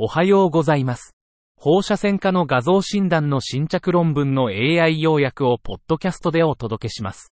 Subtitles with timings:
[0.00, 1.16] おはようございます。
[1.56, 7.32] 放射線科の画像診断の新着論文の AI 要約をポッドキャストでお届けします。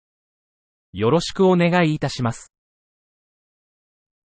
[0.94, 2.54] よろしくお願いいたします。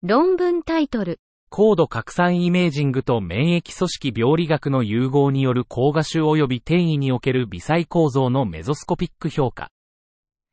[0.02, 1.18] 論文タイトル。
[1.48, 9.70] 高度拡散イメージングと免疫組織病理学の融合による高画種及び転移における微細構造のメゾスコピック評価。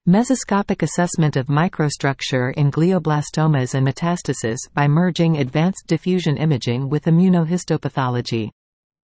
[0.06, 8.50] Mesoscopic assessment of microstructure in glioblastomas and metastasis by merging advanced diffusion imaging with immunohistopathology.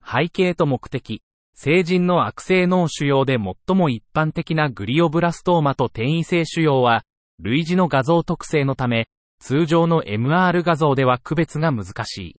[0.04, 1.22] 背景と目的。
[1.54, 7.06] 成人の悪性脳腫瘍で最も一般的なグリオブラストーマと転移性腫瘍は、
[7.42, 9.08] 類似の画像特性のため、
[9.40, 12.36] 通常の MR 画像では区別が難しい。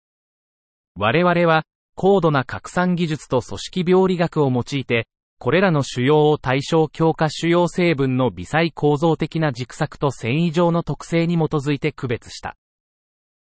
[0.96, 5.06] 我々は、高度な拡散技術と組織病理学を用いて、
[5.42, 12.58] これらの腫瘍を対象強化腫瘍成分の微細構造的な軸索と繊維状の特性に基づいて区別した。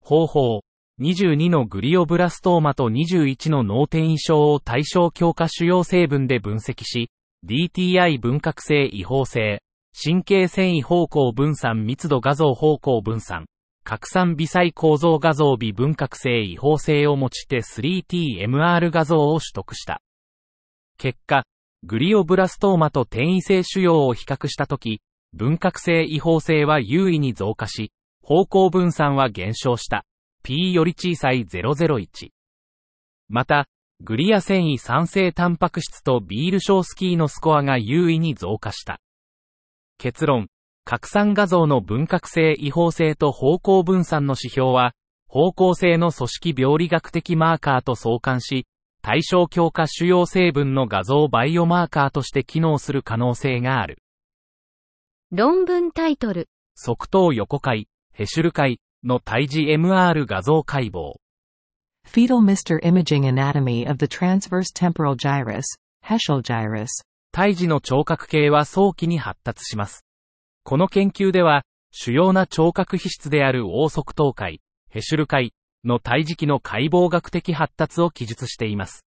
[0.01, 0.62] 方法。
[1.02, 7.10] 22のグリオブラストーマと21の脳転移症を対象強化腫瘍成分で分析し、
[7.46, 9.60] DTI 分隔性違法性、
[9.93, 13.45] 神経繊維方向分散密度画像方向分散、
[13.85, 20.01] 拡散微細構造画像微分隔性違法性を用いて 3TMR 画像を取得した。
[20.96, 21.43] 結果、
[21.85, 25.01] グリオブラストーマと転移性腫瘍を比較したとき、
[25.33, 27.91] 分隔性違法性は優位に増加し、
[28.23, 30.05] 方向分散は減少した。
[30.45, 32.30] P より小さい001。
[33.29, 33.66] また、
[34.01, 39.01] グリア繊維酸性タンパク質とビールショースキーのスコアが優位に増加した。
[39.99, 40.49] 結論、
[40.85, 44.93] 拡散画像の分隔性違法性と方向分散の指標は、
[45.29, 48.66] 方向性の組織病理学的マーカーと相関し、
[49.02, 53.98] 対象強化主要成分の画像バイオマーカーとして機能する可能性がある。
[55.32, 56.48] 論文タイトル。
[56.76, 61.14] 側頭横回、ヘシュル回の胎児 MR 画像解剖。
[62.06, 62.80] Fetal Mr.
[62.82, 65.64] Imaging Anatomy of the Transverse Temporal Gyrus,
[66.04, 66.86] Heschel Gyrus.
[67.32, 70.04] 胎児の聴覚系は早期に発達します。
[70.62, 74.60] この研究では、主要な聴覚皮質である王側頭回、
[74.91, 75.54] ヘシュル回
[75.84, 79.04] の胎児期の解剖学的発達を記述しています。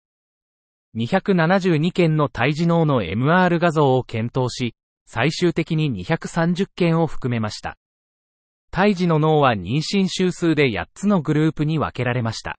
[0.96, 4.76] 272件の胎児脳の MR 画像を検討し、
[5.06, 7.78] 最終的に230件を含めました。
[8.72, 12.58] 胎児の脳は妊娠週数で8つのグループに分けられました。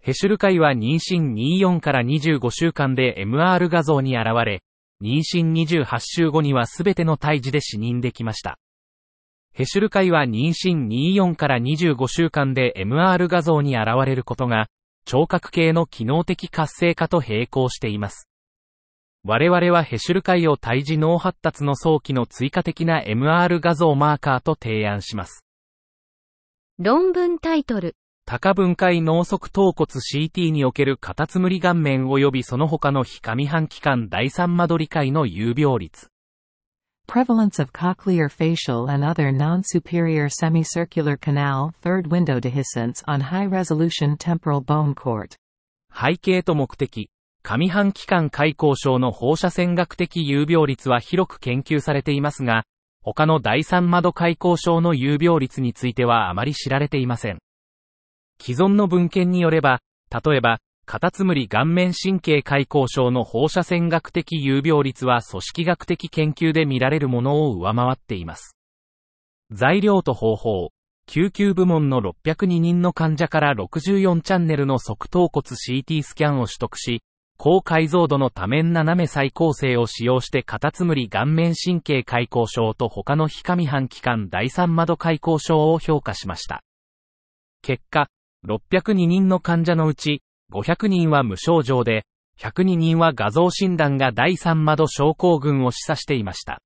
[0.00, 4.62] ヘシュル回は妊娠24から25週間で MR 画像に現れ、
[5.02, 8.58] 妊娠28週後には全ての胎児で死認できました。
[9.56, 14.68] ヘシュル回は妊娠24から25週間で MR 画像に現れることが、
[15.06, 18.28] 聴覚系の機能的活性化と並行しています。
[19.24, 25.46] 我々はヘシュル回を胎児脳発達の早期の追加的な MR 画像マーカーと提案します。
[26.78, 27.96] 論文タイトル。
[28.26, 36.10] 多価分解脳側頭骨 CT におけるカタツムリ顔面及びその他の非上半期間第三間取り解の有病率。
[37.08, 44.92] Prevalence of cochlear facial and other non-superior semicircular canal third window dehiscence on high-resolution temporal bone
[44.92, 45.36] court.
[45.88, 47.08] 背景と目的。
[47.44, 52.64] 上半期間開口症の放射線学的有病率は広く研究されていますが、
[53.02, 57.38] 他の第三窓開口症の有病率についてはあまり知られていません。
[58.40, 59.80] 既存の文献によれば、
[60.10, 60.58] 例えば、
[60.88, 68.56] カタツムリ顔面神経開口症の放射線学的有病率は組織学的研究で見られるものを上回っています。
[69.50, 70.70] 材料と方法。
[71.08, 77.02] 救急部門の602人の患者から64チャンネルの側頭骨 CT スキャンを取得し、
[77.36, 86.62] 高解像度の多面斜め再構成を使用してカタツムリ顔面神経開口症と他の非上半期間第三窓開口症を評価しました。
[87.62, 88.08] 結果、
[88.46, 92.04] 602人の患者のうち、500人は無症状で、
[92.38, 96.60] 102人は画像診断が第三窓症候群を示唆していました。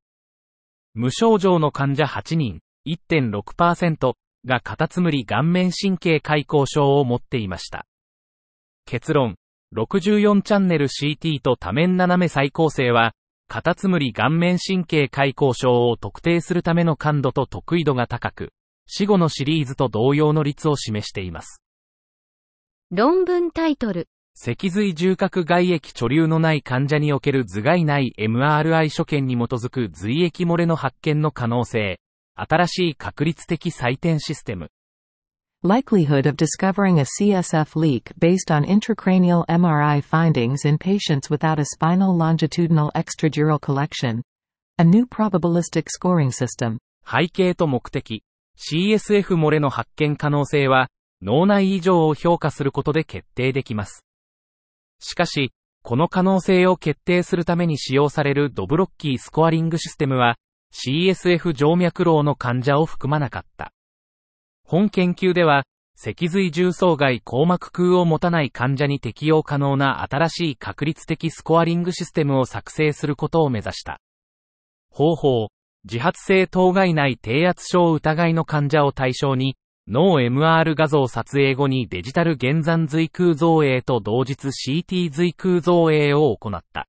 [0.95, 4.15] 無症状の患者8人、1.6%
[4.47, 7.87] がカタツムリ顔面神経開口症を持っていました。
[8.87, 9.37] 結論、
[9.77, 13.13] 64チャンネル CT と多面斜め再構成は、
[13.49, 18.53] カタツムリ顔面神経開口症を特定するための感度と得意度が高く、
[18.87, 21.63] 死後のシリーズと同様の率を示しています。
[22.93, 24.09] 論文タイトル。
[24.35, 32.01] 脊髄重核外液貯留のない患者における頭蓋内 MRI 所見に基づく髄液漏れの発見の可能性。
[32.35, 34.73] 新しい確率的採点システム。
[35.63, 42.17] Likelihood of discovering a CSF leak based on intracranial MRI findings in patients without a spinal
[42.17, 44.23] longitudinal extradural collection.
[44.79, 46.79] A new probabilistic scoring system.
[47.05, 48.25] 背景と目的。
[48.59, 50.89] CSF 漏れの発見可能性は、
[51.23, 54.05] 脳内異常を評価することで決定できます。
[55.01, 55.53] しかし、
[55.83, 60.37] この可能性を決定するために使用されるドブロッキースコアリングシステムは、
[60.73, 63.73] CSF 静脈瘻の患者を含まなかった。
[64.65, 65.65] 本研究では、
[65.97, 74.01] 脊髄重層外硬膜空を持たない患者に適用可能な新しい確率的スコアリングシステムを作成することを目指した。
[74.91, 75.49] 方法、
[75.85, 79.57] 自発性当該内低圧症疑いの患者を対象に、
[79.93, 86.87] 脳 MR 画像撮影後にデジタル減山髄空造影と同日 CT 髄空造影を行った。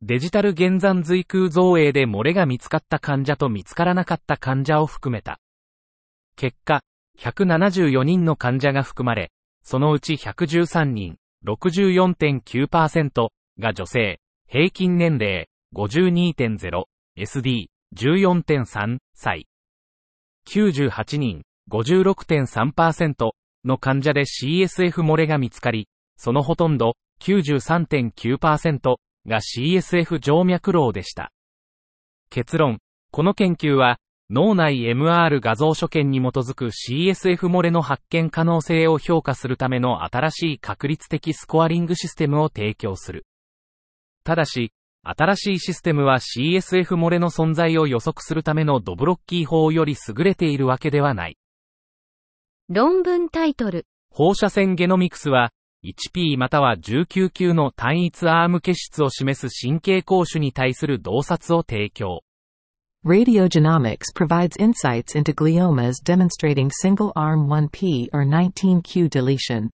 [0.00, 5.38] デジタル減山髄空造影で漏れが見つかった患者と見つからなかった患者を含めた。
[6.34, 6.80] 結果、
[7.18, 9.30] 174人の患者が含まれ、
[9.62, 13.28] そのうち113人、64.9%
[13.58, 16.84] が女性、平均年齢52.0、
[17.18, 19.46] SD、14.3歳。
[20.46, 23.30] 98人、56.3%
[23.64, 31.30] の患者で CSF 漏れが見つかり、そのほとんど93.9%が CSF 静脈瘻でした。
[32.30, 32.78] 結論、
[33.10, 33.98] この研究は
[34.30, 43.24] 脳内 MR 画像所見に基づく CSF 漏れの発見可能性を評価するための新しい確率的スコアリングシステムを提供する。
[44.24, 44.72] ただし、
[45.02, 51.37] 新しいシステムは CSF 漏れの存在を予測するためのドブロッキー法より優れているわけではない。
[52.70, 53.86] 論文タイトル。
[54.10, 55.52] 放射線ゲノミクスは、
[55.84, 62.20] 1P または19級の単一アーム結出を示す神経膠種に対する洞察を提供。
[63.06, 69.70] Radiogenomics provides insights into gliomas demonstrating single arm 1P or 19Q deletion.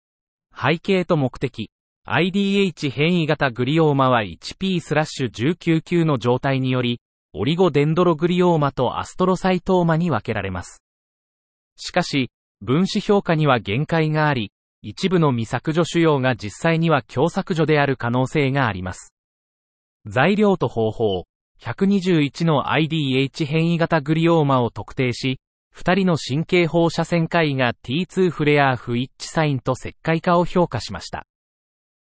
[0.55, 1.69] 背景と目的。
[2.07, 7.01] IDH 変異型グリオーマは 1P スラッシュ19級の状態により、
[7.33, 10.81] オリゴデンドログリオーマとアストロサイトーマに分けられます。
[11.75, 12.29] しかし、
[12.65, 14.51] 分子評価には限界があり、
[14.81, 19.13] 一部の未削除腫瘍が実際には強削除である可能性があります。
[20.07, 21.25] 材料と方法、
[21.61, 25.39] 121の IDH 変異型グリオーマを特定し、
[25.75, 31.27] 2人の神経放射線科医が T2 フレア不一致サインと石灰化を評価しました。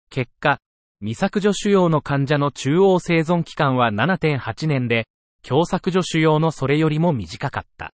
[0.08, 0.60] 結果、
[1.00, 5.08] 未削除腫瘍の患者の中央生存期間は7.8年で、
[5.42, 7.92] 強削除腫瘍のそれよりも短かった。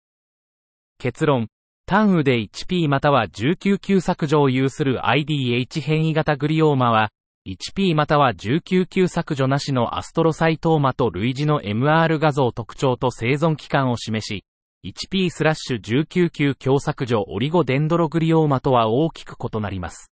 [0.98, 1.48] 結論、
[1.90, 7.10] 単雨で 1P または19級削除を有する IDH 変異型グリオーマは、
[7.48, 14.44] 1P または19級削除なしのアストロサイトーマと類似の MR 画像特徴と生存期間を示し、
[14.84, 20.12] 1P スラッシュ19級強削除オリゴデンドログリオーマとは大きく異なります。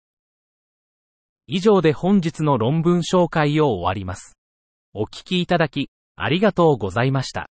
[1.49, 4.39] 以上で本日の論文紹介を終わります。
[4.93, 7.49] お聞きいただき、ありがとうございました。